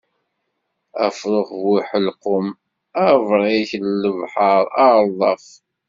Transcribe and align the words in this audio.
Afṛux 1.05 1.49
bu 1.61 1.71
uḥelqum, 1.79 2.47
abṛik 3.09 3.71
n 3.83 3.85
lebḥeṛ, 4.03 4.63
aṛdaf. 4.87 5.45